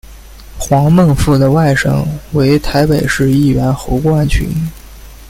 [0.57, 4.49] 黄孟复的外甥为台北市议员侯冠群。